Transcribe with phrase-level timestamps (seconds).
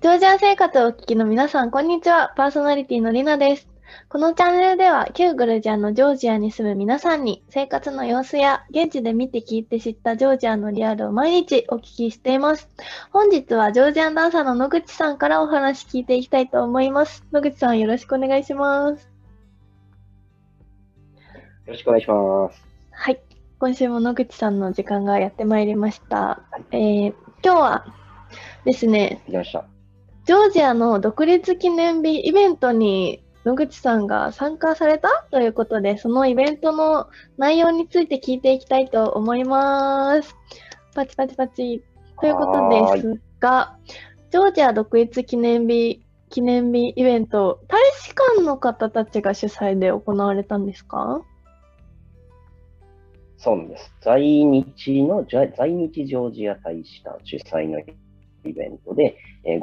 [0.00, 2.32] ジョージア生活をお聞きの皆さん、こんにちは。
[2.34, 3.68] パーソナリティのりなです。
[4.08, 12.70] このチャンネルでは、旧グルジアのジョージアに住む皆さんに、生活の様子や、現地で見て聞いて知ったジョージアのリアルを毎日お聞きしています。
[13.12, 17.22] 本日は、ジョージアンダンサーの野口さんからお話聞いていきたいと思います。
[17.30, 19.10] 野口さん、よろしくお願いします。
[21.66, 22.64] よろしくお願いします。
[22.92, 23.20] はい。
[23.58, 26.40] 今週も野口さんの時間がやってまいりました。
[26.70, 27.86] えー、今日は
[28.64, 29.69] ですね、できました。
[30.30, 40.36] ジョージアの独立記念日イベントに野口さんが参加されたということで、そのイベントの内容について聞いていきたいと思います。
[40.94, 41.82] パチパチパチ。
[42.20, 43.76] ということですが、
[44.30, 51.22] ジョージア独立記念日記念日イベント、大使館の方たちが主催で行われたんですか？
[53.36, 53.92] そうです。
[54.00, 59.62] 在日の、在日ジョージア大使館主催のイベントで、えー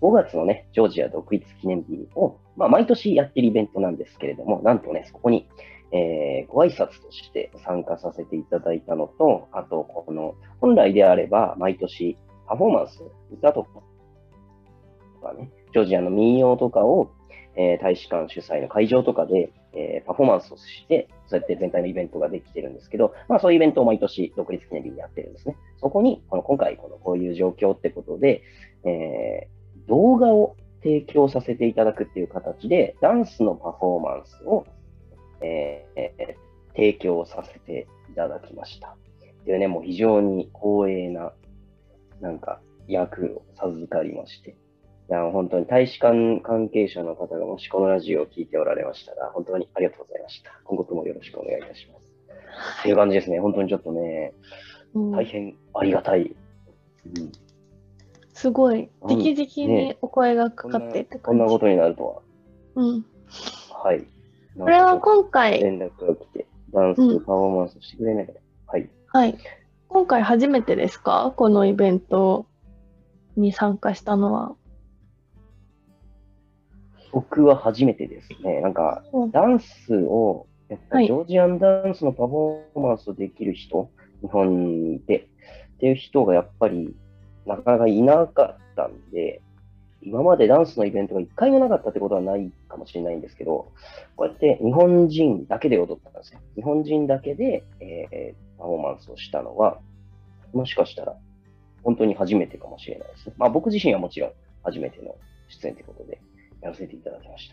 [0.00, 5.48] 5月のね、ジョージア独立記念日を、まあ、毎年やってるイベントなんですけれども、なんとね、そこに、
[5.90, 13.64] えーご挨拶として参加させていただいたのと、あと、この、本来であれば、毎年パフォーマンス、歌と
[15.22, 17.10] かね、ジョージアの民謡とかを、
[17.56, 25.56] えー大使館主催の会場とかで、えーパフォーマンスをして、そうやって全体のイベントができてるんですけど、まあそういうイベントを毎年独立記念日にやってるんですね。
[25.80, 28.42] そこに、この今回このこういう状況ってことで、
[28.84, 29.57] えー
[29.98, 34.64] 動画を提供させていただくっていう形で、ダンスのパフォーマンスを、
[35.40, 38.90] えー提供させていただきました。
[38.90, 41.32] っていうね、もう非常に光栄な、
[42.20, 44.54] なんか、役を授かりまして、い
[45.08, 50.52] や、本当に大使館関係者の方がもしこのラジオを聞いておられましたら、本当にありがとうございました。
[50.62, 52.80] 今後ともよろしくお願いいたします。
[52.80, 53.40] っていう感じですね。
[53.40, 54.32] 本当にちょっとね、
[54.94, 56.36] うん大変ありがたい。
[57.16, 57.32] うん、
[58.38, 58.88] すごい。
[59.02, 61.24] うん直々にねお声がかかってって感じ。
[61.24, 62.22] こんなことになると
[62.76, 63.04] うん。
[63.70, 63.82] は。
[63.82, 64.06] はい。
[64.56, 68.38] これは今回回、連絡が来て、ダンスうんパフォーマンスをしてくれないから。
[68.66, 68.90] はい。
[69.08, 69.38] はい。
[69.88, 71.32] 今回初めてですか？
[71.36, 72.46] このイベント
[73.36, 74.54] に参加したのは。
[77.10, 78.60] 僕は初めてですね。
[78.60, 83.90] なんか、うんダンスを、やっぱはいジョージアンダンスのパフォーマンスをできる人、
[84.22, 85.28] 日本にいて、
[85.76, 86.94] っていう人がやっぱり
[87.56, 89.40] なかなかいなかったんで、
[90.02, 93.72] 今までダンスのイベントが一回もなかったってことはないかもしれないんですけど、
[94.16, 96.40] こうやって日本人だけで踊ったんですよ。
[96.54, 99.78] 日本人だけで、えーパフォーマンスをしたのは、
[100.52, 101.14] もしかしたら
[101.84, 103.34] 本当に初めてかもしれないですね。
[103.38, 104.32] まあ僕自身はもちろん
[104.64, 105.14] 初めての
[105.48, 106.20] 出演ということで
[106.60, 107.50] やらせていただきまし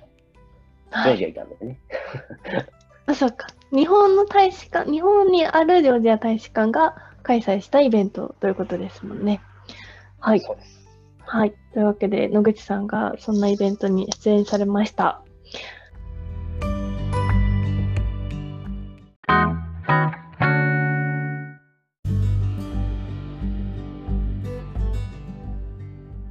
[0.91, 1.03] た。
[1.03, 1.79] ジョージアいたんでね。
[3.06, 3.47] あ、そうか。
[3.72, 9.41] 日本の大使館、日本にあるジョージア大使館が開催したイベントということですもんね。
[10.25, 10.40] はい。
[10.40, 10.90] そうです。
[11.19, 11.53] はい。
[11.72, 15.22] というわけで、野口さんがそんなイベントに出演されました。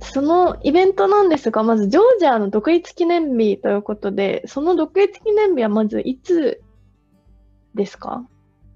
[0.00, 6.60] そのイベントなんですが、まずジョージアの独立記念日ということで、その独立記念日はまずいつ
[7.76, 8.26] ですか？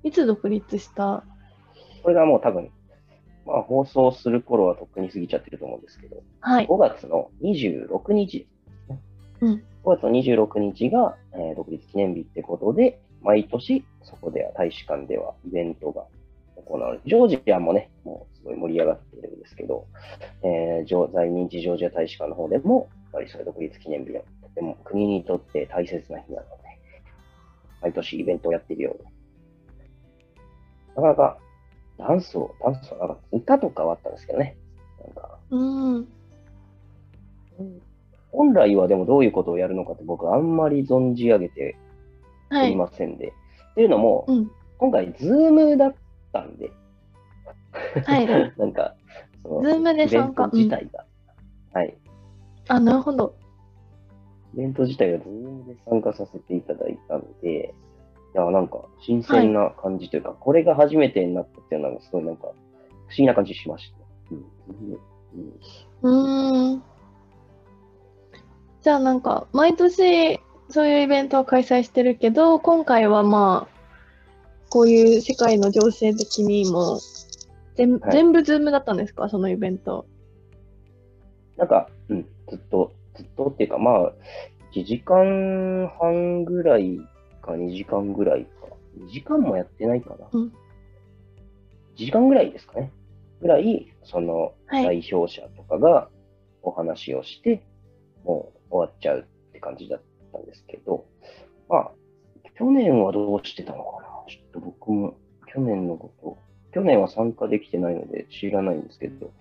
[0.04, 1.24] いつ独立した？
[2.04, 2.70] これがもう多分、
[3.48, 6.66] まあ放送する頃はとっくに過ぎちゃってると思うんですけど、はい。
[6.66, 8.46] 5月の26日。
[9.40, 16.04] うん5月の26日が、えー独立記念日ってことで、毎年そこでは大使館ではイベントが
[16.56, 17.02] 行われる。
[17.06, 19.86] ジョージアもね、もうすごい盛り上がってるんですけど、
[20.42, 26.48] えー在日ジョージア大使館の方でも、やっぱりそれ独立記念日はとても国にとって大切な日なので、
[27.80, 29.04] 毎年イベントをやっているようで、
[30.96, 31.38] なかなか
[31.98, 34.56] ダンスを、ダンスは歌とかはあったんですけどね。
[35.04, 36.08] なんか、うん。
[38.30, 41.76] 本来はでもどういうことをやるのかって僕はあんまり存じ上げて
[42.50, 42.76] はいおり。
[42.76, 43.32] ませんで。
[43.72, 44.50] っていうのも、うん。
[44.78, 45.94] 今回ズームだっ
[46.32, 46.70] たんで、
[48.04, 48.26] はい。
[48.56, 48.94] なんか、
[49.42, 51.04] その Zoom で参加自体が、
[51.72, 51.96] はい。
[52.68, 53.34] あ、なるほど。
[54.54, 57.74] イベント自体がズームで参加させていただいたんで、
[58.38, 62.54] いや、なんか新鮮な感じというか、これが初めてになったっていうのがすごいなんか不思
[63.16, 63.98] 議な感じしました。
[64.30, 64.44] うん
[66.02, 66.14] うん
[66.70, 66.82] うーん。
[68.80, 70.38] じゃあなんか、毎年
[70.68, 73.78] そういうイベントを開催してるけど、今回はまあ、
[74.70, 77.00] こういう世界の情勢的にも、
[77.74, 79.28] 全はい全部ズームだったんですか？
[79.28, 80.06] そのイベント。
[81.56, 84.12] なんか、うん、ずっと、ずっとっていうか、まあ、
[84.74, 87.00] 1時間半ぐらい
[87.40, 88.50] か2時間ぐらいか。
[88.98, 90.28] 2時間もやってないかな。
[90.32, 90.52] うん
[91.98, 92.92] 1時間ぐらいですかね。
[93.40, 94.84] ぐらい、その、はい。
[94.84, 96.08] 代表者とかが
[96.62, 97.62] お話をして、
[98.24, 100.02] もう終わっちゃうって感じだっ
[100.32, 101.04] たんですけど、
[101.68, 101.90] まあ、
[102.56, 105.14] 去年はどうしてたのかなちょっと僕も
[105.52, 106.38] 去年のこと、
[106.72, 109.32] 去年は参加できてないので知らないんですけど、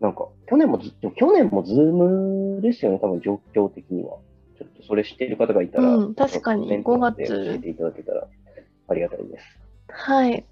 [0.00, 4.18] なんか、去年もずっと、去年もズームですよね、多分状況的には。
[4.58, 8.26] ちょっとそれ知ってる方がいたら、うん確かにコメント欄で5月教えていただけたら
[8.88, 9.44] ありがたいです。
[9.88, 10.44] はい。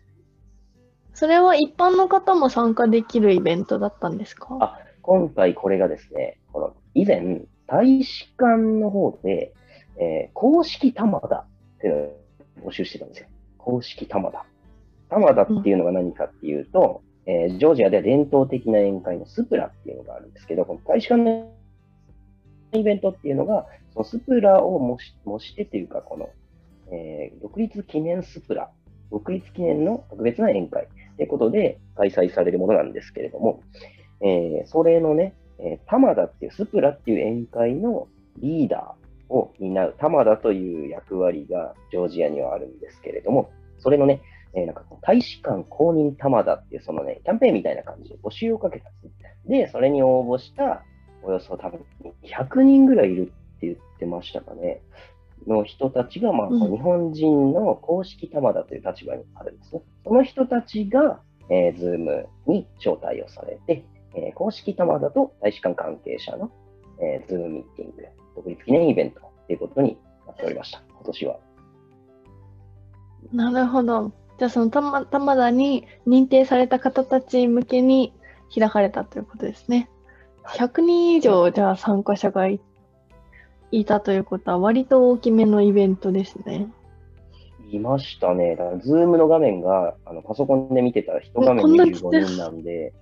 [1.14, 4.56] それは一般の方も参加できるイベントだったんですか？
[4.60, 9.52] あ今回これがですね、この以前、大使館の方で、
[9.98, 11.46] えー公式玉田っ
[11.80, 12.00] ていうの
[12.66, 13.28] を募集してたんですよ。
[13.58, 14.44] 公式玉田。
[15.08, 21.50] 玉田っていうのが何かっていうと、えージョージアでは伝統的な宴会のスプラっていうのがあるんですけど、この大使館の
[22.72, 26.28] イベントっていうのが、そのスプラを模し模してというか、この、
[26.92, 28.70] えー独立記念スプラ、
[29.10, 33.62] 独立記念の特別な宴会ということで開催されるものなんですけれども、
[34.20, 38.08] えーそれのね、えー、玉田っていう、スプラっていう宴会の
[38.38, 44.20] リーダーを担う玉田という役割がジョージアにはあるんですけれども、それのね、
[44.54, 49.64] えーなんか大使館公認玉田っていうそのね、キャンペーンみたいな感じで募集をかけたんですね。
[49.64, 50.82] で、それに応募した
[51.26, 51.80] およそ多分
[52.22, 53.22] 100人ぐらいいる
[53.56, 54.80] って言ってましたかね。
[55.46, 59.82] の人たちが、まあ、うん日本人の公式玉田という立場にあるんですね。
[60.04, 61.20] その人たちが、
[61.50, 63.84] えー、ズームに招待をされて、
[64.14, 66.50] えー公式タマダと大使館関係者の、
[67.00, 68.06] えー、ズームミーティング、
[68.36, 71.38] 独立記念イベントということになっておりました、今年は。
[73.32, 74.12] なるほど。
[74.38, 78.12] じゃあその玉玉田に認定された方たち向けに
[78.54, 79.90] 開かれたということですね。
[80.48, 86.68] 100人以上じゃあ参加者がいたということは割と大きめのイベントですね。
[87.70, 88.56] いましたね。
[88.56, 92.92] だから、ズームの画面が、あのパソコンで見てたら、一画面こんなちっちゃい25人なんで、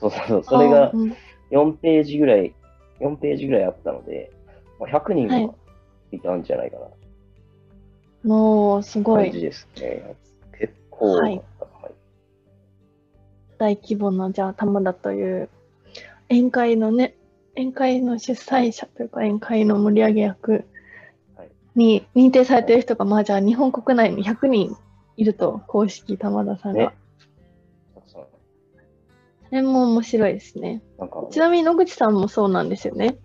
[0.00, 1.16] そうそうそう、それがあーうん。
[1.50, 2.54] 4ページぐらい、
[3.00, 4.30] 4ページぐらいあったので、
[4.78, 5.54] まあ、100人はいは
[6.12, 6.20] い。
[6.20, 6.86] たんじゃないかな、
[8.24, 9.24] もうすごい。
[9.24, 10.14] 感じですね。
[10.58, 11.42] 結構はい。
[13.58, 15.48] 大規模なじゃあ玉田という
[16.28, 17.14] 宴会のね
[17.56, 20.64] 宴会の主催者というか宴会の盛り上げ役
[21.36, 21.50] はい。
[21.74, 24.76] に認定されている人がまあじゃあ日本国内に100人
[25.16, 26.96] いると公式玉田さんが、ね。
[29.48, 30.82] それも面白いですね。
[30.98, 33.16] なんか、ちなみに野口さんもそうなんですよね。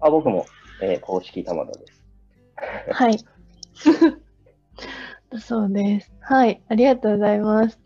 [0.00, 0.46] あ、僕も、
[0.82, 2.04] えー公式玉田です。
[2.92, 3.18] はい。
[5.30, 6.12] だ そうです。
[6.20, 6.62] はい。
[6.68, 7.78] ありがとうございます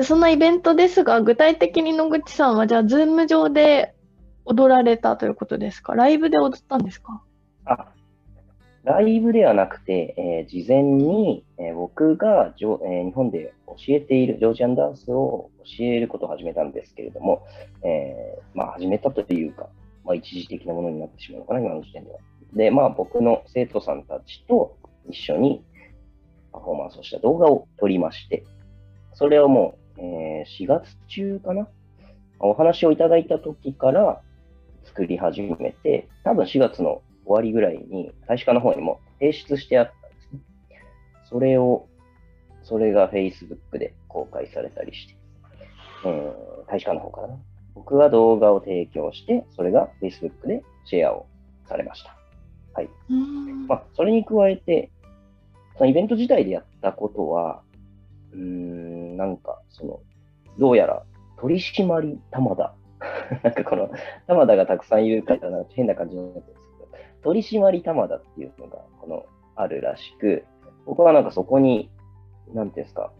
[0.00, 3.94] でそのイベントですが、具体的に野口さんは、じゃあ、ズーム上で
[4.46, 5.94] 踊られたということですか？
[5.94, 7.22] ライブで踊ったんですか？
[7.66, 7.92] あ、
[8.82, 17.42] ライブではなくて、えー事前に、えー僕がジョ、えー日本で教えているジョージアンダンスを教えることを始めたんですけれども、
[17.84, 19.68] えまあ、始めたというか、
[20.06, 22.18] まあ、一時的なものになってしまうのかな、今の時点では。
[22.54, 24.78] で、まあ、僕の生徒さんたちと
[25.10, 25.62] 一緒に
[26.52, 28.44] パフォーマンスをした動画を撮りまして、
[29.12, 31.68] それをもう、えー4月中かな？
[32.38, 34.22] お話をいただいた時から
[34.84, 40.40] 作り始めて、多分4月の終わりぐらいに大使館の方にも提出してあったんですね。
[41.28, 41.86] それを、
[42.62, 45.16] それが Facebook で公開されたりして、
[46.06, 46.32] えー
[46.66, 47.38] 大使館の方からね。
[47.74, 51.26] 僕は動画を提供して、それが Facebook でシェアを
[51.68, 52.16] されました。
[53.10, 54.90] うーんまあ、それに加えて、
[55.76, 57.62] そのイベント自体でやったことは、
[58.32, 60.00] うん、なんか、その、
[60.58, 61.04] どうやら
[61.40, 62.74] 取締り玉田。
[63.42, 63.90] なんかこの、
[64.26, 69.24] 玉田がたくさんいるから、なんか変な感じになってるんですけど、取締り玉田っていうのが、この、
[69.56, 70.44] あるらしく、
[70.86, 71.90] 僕はなんかそこに、
[72.52, 73.12] なんていうんですか、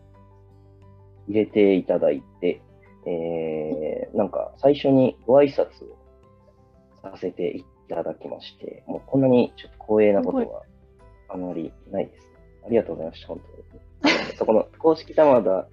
[1.28, 2.60] 入れていただいて、
[3.06, 5.96] えー、なんか最初にご挨拶を
[7.02, 10.62] させていただきまして、もうこんなにちょっと光栄なことは
[11.28, 12.26] あまりないです。
[12.66, 13.89] ありがとうございました、本当に。
[14.40, 15.68] そこの公式玉田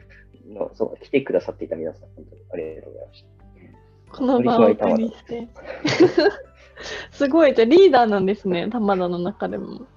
[0.45, 4.17] の、そう、来てくださっていた皆さん、本当にありがとうございました。
[4.17, 5.47] この場をお借りして。
[7.11, 9.87] すごい、じゃあリーダーなんですね、玉田の中でも。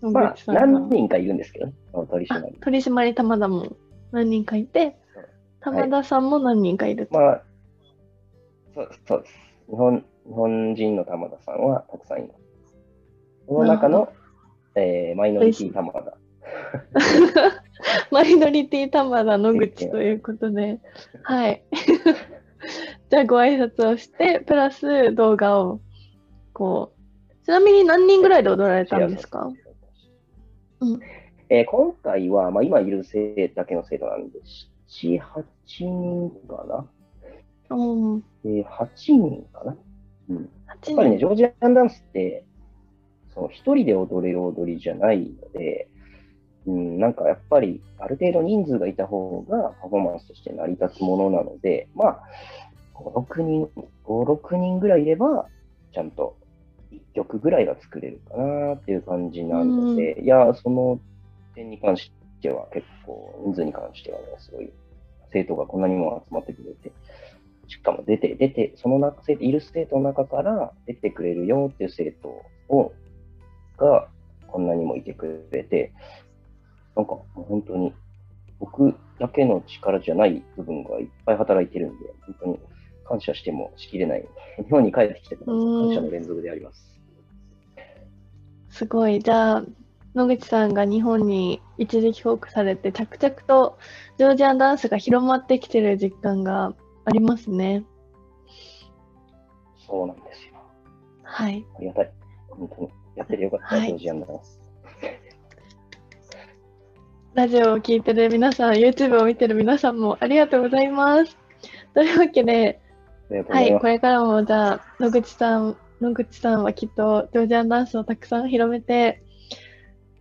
[0.00, 1.72] 野まあ何人かいるんですけどね、
[2.08, 2.56] 取締あり。
[2.60, 3.76] 取締り玉田も
[4.12, 4.96] 何人かいて、
[5.58, 7.18] 玉田さんも何人かいると。
[7.18, 7.42] まあ、
[8.76, 9.34] そうそうです。
[9.68, 12.40] 日本日本人の玉田さんはたくさんいます。
[13.48, 14.12] その中の、
[14.76, 16.16] えーマイノリティ玉田。
[18.10, 20.80] マイノリティ玉田野口ということで、
[21.22, 21.62] はい。
[23.10, 25.80] じゃあご挨拶をして、プラス動画を
[26.52, 29.50] こうちなみに何人ぐらいで踊られたんですか？
[30.80, 31.00] うん
[31.48, 34.40] えー今回は、まあ、今いる生だけの生徒なんで、
[34.88, 35.44] 7、8
[35.84, 36.64] 人か
[37.70, 37.76] な。
[37.76, 38.24] うん。
[38.44, 39.76] えー、8人かな。
[40.30, 40.36] うん。
[40.82, 41.18] 8やっぱりね、人。
[41.18, 42.44] ジョージアンダンスって、
[43.32, 45.88] その一人で踊れる踊りじゃないので、
[46.66, 52.22] うん、なんかやっぱりある程度人数がいた方がパフォーマンスとして成り立つものなので、まあ、
[52.94, 53.70] 5、6人、
[54.04, 55.46] 5、6人ぐらいいれば、
[55.92, 56.36] ちゃんと
[56.92, 61.00] 1曲ぐらいは作れるかなっていう感じなので、いや、その
[61.54, 64.70] 点に関しては結構、人数に関してはね、すごい、
[65.32, 66.92] 生徒がこんなにも集まってくれて、
[67.68, 72.92] しかも出て、出て、その中、いる生徒の中から出てくれるよっていう生徒を、
[73.76, 74.08] が、
[74.46, 75.92] こんなにもいてくれて、
[76.96, 77.92] なんか本当に、
[78.58, 82.58] 僕だけの力じゃない部分がいっぱい働いてるんで、本当に
[83.06, 84.26] 感謝してもしきれない。
[84.56, 86.98] 日本に帰ってきてから感謝の連続であります。
[88.70, 89.20] すごい。
[89.20, 89.64] じゃあ、
[90.14, 93.78] 野口さんが日本に一時帰国されて、着々と
[94.18, 96.74] ジョージアンダンスが広まってきてる実感が
[97.04, 97.84] ありますね。
[99.86, 100.54] そうなんですよ。
[101.22, 101.64] はい。
[101.76, 102.12] ありがたい。
[102.48, 102.90] 本当に。
[103.16, 104.65] やっててよかった、はいジョージアンダンス。
[107.36, 111.36] ラジオを聞いてる皆さん、YouTube を見てる皆さんもありがとうございます。
[111.92, 112.80] というわけで、
[113.50, 113.78] はい。
[113.78, 119.22] これからもじゃあ、野口さん、野口さんはきっとジョージアンダンスをたくさん広めて、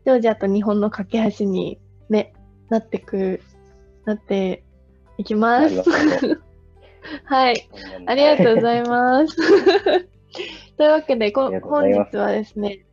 [0.03, 1.79] ジョージアと日本の架け橋に、
[2.09, 2.33] ね、
[2.67, 3.39] なってく、
[4.03, 4.65] なって
[5.17, 5.83] いきます。
[7.23, 7.69] はい、
[8.07, 9.37] ありがとうございます。
[10.75, 12.85] というわけで、こ本日はですね、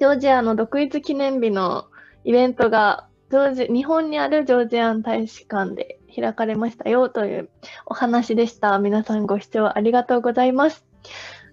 [0.00, 1.84] ジョージアの独立記念日の
[2.24, 7.50] イベントがジョージ日本にあるジョージアン大使館で開かれましたよという
[7.84, 8.78] お話でした。
[8.78, 10.86] 皆さんご視聴ありがとうございます。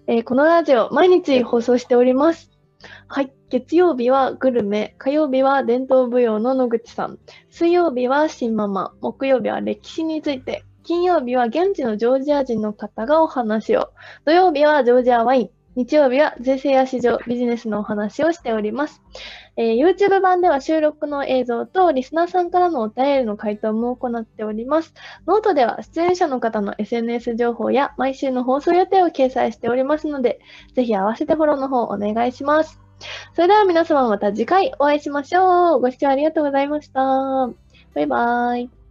[0.06, 2.52] えーこのラジオ、毎日放送しております。
[3.08, 3.32] はい。
[3.50, 7.18] 月曜日はグルメ、火曜日は伝統舞踊の野口さん、
[7.50, 13.90] 水曜日は新ママ、木曜日は歴史について、金曜日は現地のジョージア人の方がお話を、
[14.24, 19.02] 土曜日はジョージアワイン、日曜日は税制や市場、ビジネスのお話をしております。
[19.56, 24.94] えー YouTube 版では収録の映像とリスナーさんからのお便りの回答も行っております。
[25.26, 30.40] ノートでは出演者の方の SNS 情報や毎週の放送予定を掲載しておりますので、
[30.74, 32.80] ぜひ合わせてフォローの方お願いします。
[33.34, 35.80] それでは皆様また次回お会いしましょう。
[35.80, 37.00] ご視聴ありがとうございました。
[37.94, 38.83] バイバーイ。